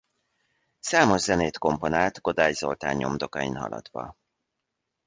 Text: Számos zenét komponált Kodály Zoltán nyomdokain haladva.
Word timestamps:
Számos 0.79 1.21
zenét 1.21 1.57
komponált 1.57 2.21
Kodály 2.21 2.53
Zoltán 2.53 2.95
nyomdokain 2.95 3.55
haladva. 3.55 4.17